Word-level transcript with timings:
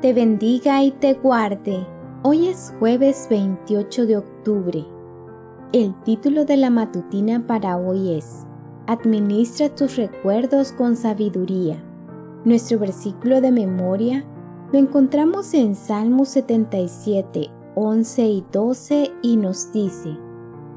te 0.00 0.12
bendiga 0.12 0.82
y 0.82 0.90
te 0.90 1.14
guarde. 1.14 1.86
Hoy 2.22 2.48
es 2.48 2.74
jueves 2.78 3.26
28 3.30 4.06
de 4.06 4.16
octubre. 4.18 4.84
El 5.72 5.94
título 6.02 6.44
de 6.44 6.58
la 6.58 6.68
matutina 6.68 7.46
para 7.46 7.78
hoy 7.78 8.12
es 8.12 8.46
Administra 8.86 9.74
tus 9.74 9.96
recuerdos 9.96 10.72
con 10.72 10.96
sabiduría. 10.96 11.82
Nuestro 12.44 12.78
versículo 12.78 13.40
de 13.40 13.50
memoria 13.50 14.24
lo 14.70 14.78
encontramos 14.78 15.54
en 15.54 15.74
Salmos 15.74 16.28
77, 16.28 17.48
11 17.74 18.26
y 18.26 18.44
12 18.52 19.12
y 19.22 19.36
nos 19.38 19.72
dice, 19.72 20.16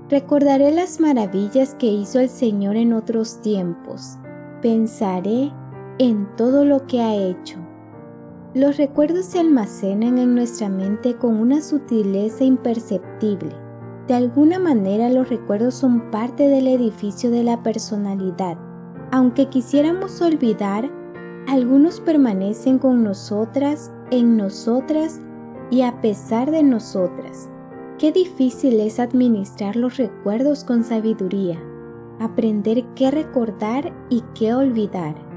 Recordaré 0.10 0.72
las 0.72 1.00
maravillas 1.02 1.76
que 1.76 1.88
hizo 1.88 2.20
el 2.20 2.30
Señor 2.30 2.78
en 2.78 2.94
otros 2.94 3.42
tiempos, 3.42 4.18
pensaré 4.62 5.52
en 5.98 6.28
todo 6.38 6.64
lo 6.64 6.88
que 6.88 7.02
ha 7.02 7.14
hecho. 7.16 7.69
Los 8.56 8.78
recuerdos 8.78 9.26
se 9.26 9.40
almacenan 9.40 10.18
en 10.18 10.34
nuestra 10.34 10.70
mente 10.70 11.16
con 11.16 11.36
una 11.36 11.62
sutileza 11.62 12.44
imperceptible. 12.44 13.52
De 14.08 14.16
alguna 14.16 14.58
manera 14.58 15.08
los 15.10 15.30
recuerdos 15.30 15.76
son 15.76 16.10
parte 16.10 16.48
del 16.48 16.68
edificio 16.68 17.30
de 17.30 17.44
la 17.44 17.62
personalidad. 17.62 18.58
Aunque 19.12 19.50
quisiéramos 19.50 20.20
olvidar, 20.24 20.90
algunos 21.48 22.00
permanecen 22.00 22.80
con 22.80 23.04
nosotras, 23.04 23.92
en 24.10 24.36
nosotras 24.36 25.22
y 25.70 25.84
a 25.84 26.02
pesar 26.02 26.50
de 26.50 26.64
nosotras. 26.64 27.50
Qué 28.00 28.12
difícil 28.12 28.80
es 28.80 29.00
administrar 29.00 29.76
los 29.76 29.98
recuerdos 29.98 30.64
con 30.64 30.84
sabiduría, 30.84 31.62
aprender 32.20 32.84
qué 32.96 33.12
recordar 33.12 33.94
y 34.10 34.24
qué 34.34 34.56
olvidar, 34.56 35.29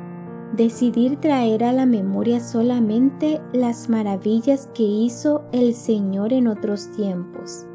decidir 0.56 1.16
traer 1.16 1.64
a 1.64 1.72
la 1.72 1.86
memoria 1.86 2.40
solamente 2.40 3.40
las 3.52 3.88
maravillas 3.88 4.68
que 4.74 4.82
hizo 4.82 5.44
el 5.52 5.74
Señor 5.74 6.32
en 6.32 6.46
otros 6.46 6.90
tiempos. 6.92 7.66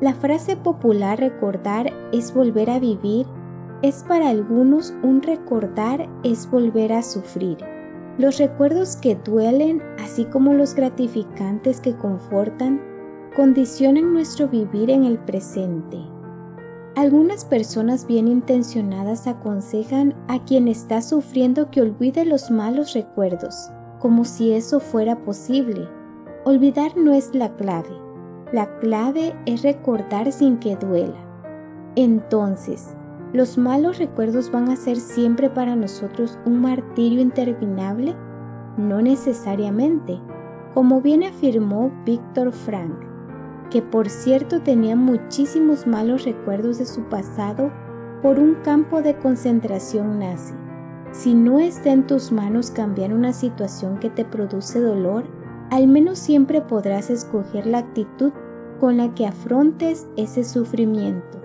La 0.00 0.14
frase 0.14 0.56
popular 0.56 1.18
recordar 1.18 1.92
es 2.12 2.32
volver 2.32 2.70
a 2.70 2.78
vivir 2.78 3.26
es 3.82 4.04
para 4.08 4.28
algunos 4.28 4.92
un 5.02 5.22
recordar 5.22 6.08
es 6.24 6.50
volver 6.50 6.92
a 6.92 7.02
sufrir. 7.02 7.58
Los 8.18 8.38
recuerdos 8.38 8.96
que 8.96 9.14
duelen, 9.14 9.80
así 10.00 10.24
como 10.24 10.52
los 10.52 10.74
gratificantes 10.74 11.80
que 11.80 11.96
confortan, 11.96 12.80
condicionan 13.36 14.12
nuestro 14.12 14.48
vivir 14.48 14.90
en 14.90 15.04
el 15.04 15.18
presente. 15.18 15.98
Algunas 16.96 17.44
personas 17.44 18.06
bien 18.06 18.28
intencionadas 18.28 19.26
aconsejan 19.26 20.14
a 20.26 20.44
quien 20.44 20.68
está 20.68 21.00
sufriendo 21.00 21.70
que 21.70 21.80
olvide 21.82 22.24
los 22.24 22.50
malos 22.50 22.94
recuerdos, 22.94 23.70
como 23.98 24.24
si 24.24 24.52
eso 24.52 24.80
fuera 24.80 25.16
posible. 25.24 25.88
Olvidar 26.44 26.96
no 26.96 27.12
es 27.12 27.34
la 27.34 27.54
clave. 27.56 27.96
La 28.52 28.78
clave 28.78 29.34
es 29.46 29.62
recordar 29.62 30.32
sin 30.32 30.58
que 30.58 30.76
duela. 30.76 31.24
Entonces, 31.94 32.94
¿Los 33.34 33.58
malos 33.58 33.98
recuerdos 33.98 34.50
van 34.50 34.70
a 34.70 34.76
ser 34.76 34.96
siempre 34.96 35.50
para 35.50 35.76
nosotros 35.76 36.38
un 36.46 36.62
martirio 36.62 37.20
interminable? 37.20 38.16
No 38.78 39.02
necesariamente, 39.02 40.18
como 40.72 41.02
bien 41.02 41.22
afirmó 41.24 41.92
Víctor 42.06 42.52
Frank, 42.52 42.94
que 43.70 43.82
por 43.82 44.08
cierto 44.08 44.60
tenía 44.60 44.96
muchísimos 44.96 45.86
malos 45.86 46.24
recuerdos 46.24 46.78
de 46.78 46.86
su 46.86 47.02
pasado 47.04 47.70
por 48.22 48.38
un 48.38 48.56
campo 48.56 49.02
de 49.02 49.16
concentración 49.16 50.18
nazi. 50.18 50.54
Si 51.12 51.34
no 51.34 51.58
está 51.58 51.90
en 51.90 52.06
tus 52.06 52.32
manos 52.32 52.70
cambiar 52.70 53.12
una 53.12 53.32
situación 53.32 53.98
que 53.98 54.10
te 54.10 54.24
produce 54.24 54.80
dolor, 54.80 55.24
al 55.70 55.86
menos 55.86 56.18
siempre 56.18 56.60
podrás 56.60 57.10
escoger 57.10 57.66
la 57.66 57.78
actitud 57.78 58.32
con 58.80 58.96
la 58.96 59.14
que 59.14 59.26
afrontes 59.26 60.06
ese 60.16 60.44
sufrimiento. 60.44 61.40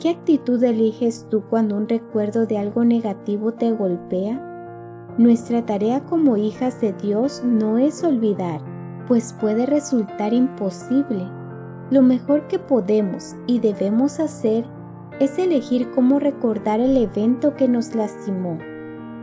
¿Qué 0.00 0.10
actitud 0.10 0.62
eliges 0.62 1.26
tú 1.30 1.42
cuando 1.48 1.76
un 1.76 1.88
recuerdo 1.88 2.46
de 2.46 2.58
algo 2.58 2.84
negativo 2.84 3.52
te 3.52 3.70
golpea? 3.72 4.50
Nuestra 5.18 5.64
tarea 5.64 6.04
como 6.04 6.36
hijas 6.36 6.80
de 6.80 6.92
Dios 6.92 7.42
no 7.44 7.78
es 7.78 8.02
olvidar, 8.02 8.60
pues 9.06 9.32
puede 9.40 9.66
resultar 9.66 10.32
imposible. 10.32 11.28
Lo 11.90 12.02
mejor 12.02 12.48
que 12.48 12.58
podemos 12.58 13.36
y 13.46 13.60
debemos 13.60 14.20
hacer 14.20 14.64
es 15.20 15.38
elegir 15.38 15.90
cómo 15.90 16.18
recordar 16.18 16.80
el 16.80 16.96
evento 16.96 17.54
que 17.54 17.68
nos 17.68 17.94
lastimó. 17.94 18.58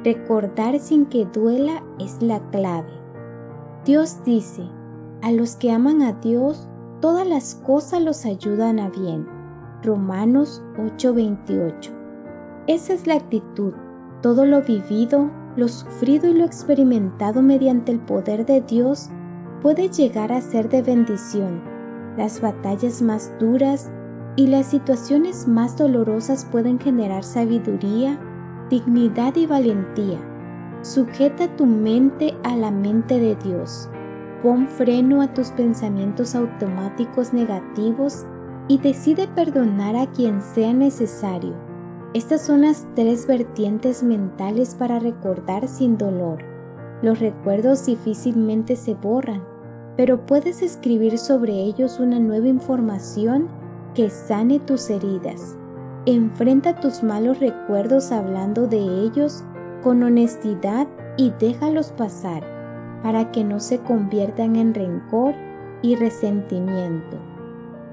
Recordar 0.03 0.79
sin 0.79 1.05
que 1.05 1.25
duela 1.25 1.83
es 1.99 2.21
la 2.21 2.39
clave. 2.51 2.91
Dios 3.85 4.23
dice, 4.23 4.63
a 5.21 5.31
los 5.31 5.55
que 5.55 5.71
aman 5.71 6.01
a 6.01 6.13
Dios, 6.13 6.67
todas 7.01 7.27
las 7.27 7.55
cosas 7.55 8.01
los 8.01 8.25
ayudan 8.25 8.79
a 8.79 8.89
bien 8.89 9.41
Romanos 9.83 10.63
8:28. 10.77 11.91
Esa 12.67 12.93
es 12.93 13.07
la 13.07 13.15
actitud. 13.15 13.73
Todo 14.21 14.45
lo 14.45 14.61
vivido, 14.61 15.31
lo 15.55 15.67
sufrido 15.67 16.29
y 16.29 16.33
lo 16.33 16.45
experimentado 16.45 17.41
mediante 17.41 17.91
el 17.91 17.99
poder 17.99 18.45
de 18.45 18.61
Dios 18.61 19.09
puede 19.61 19.89
llegar 19.89 20.31
a 20.31 20.41
ser 20.41 20.69
de 20.69 20.83
bendición. 20.83 21.70
Las 22.17 22.41
batallas 22.41 23.01
más 23.01 23.33
duras 23.39 23.89
y 24.35 24.47
las 24.47 24.67
situaciones 24.67 25.47
más 25.47 25.77
dolorosas 25.77 26.45
pueden 26.45 26.79
generar 26.79 27.23
sabiduría, 27.23 28.19
dignidad 28.69 29.35
y 29.35 29.45
valentía. 29.45 30.19
Sujeta 30.81 31.55
tu 31.55 31.65
mente 31.65 32.35
a 32.43 32.55
la 32.55 32.71
mente 32.71 33.19
de 33.19 33.35
Dios. 33.35 33.89
Pon 34.41 34.67
freno 34.67 35.21
a 35.21 35.33
tus 35.33 35.51
pensamientos 35.51 36.35
automáticos 36.35 37.33
negativos 37.33 38.25
y 38.67 38.77
decide 38.77 39.27
perdonar 39.27 39.95
a 39.95 40.07
quien 40.07 40.41
sea 40.41 40.73
necesario. 40.73 41.53
Estas 42.13 42.41
son 42.41 42.61
las 42.61 42.87
tres 42.95 43.27
vertientes 43.27 44.03
mentales 44.03 44.75
para 44.75 44.99
recordar 44.99 45.67
sin 45.67 45.97
dolor. 45.97 46.39
Los 47.01 47.19
recuerdos 47.19 47.85
difícilmente 47.85 48.75
se 48.75 48.95
borran, 48.95 49.43
pero 49.97 50.25
puedes 50.25 50.61
escribir 50.61 51.17
sobre 51.17 51.53
ellos 51.53 51.99
una 51.99 52.19
nueva 52.19 52.47
información 52.47 53.49
que 53.93 54.09
sane 54.09 54.59
tus 54.59 54.89
heridas. 54.89 55.55
Enfrenta 56.05 56.79
tus 56.79 57.03
malos 57.03 57.39
recuerdos 57.39 58.11
hablando 58.11 58.67
de 58.67 58.79
ellos 58.79 59.43
con 59.83 60.01
honestidad 60.03 60.87
y 61.17 61.31
déjalos 61.39 61.91
pasar 61.91 62.43
para 63.03 63.31
que 63.31 63.43
no 63.43 63.59
se 63.59 63.79
conviertan 63.79 64.55
en 64.55 64.73
rencor 64.73 65.33
y 65.81 65.95
resentimiento. 65.95 67.17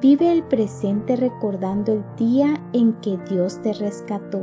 Vive 0.01 0.31
el 0.31 0.45
presente 0.45 1.17
recordando 1.17 1.93
el 1.93 2.05
día 2.17 2.61
en 2.73 2.93
que 2.95 3.19
Dios 3.29 3.61
te 3.63 3.73
rescató. 3.73 4.43